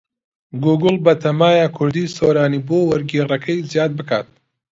گووگڵ 0.63 0.95
بەتەمایە 1.05 1.67
کوردیی 1.77 2.13
سۆرانی 2.15 2.65
بۆ 2.67 2.77
وەرگێڕەکەی 2.89 3.65
زیاد 3.71 3.91
بکات. 3.99 4.27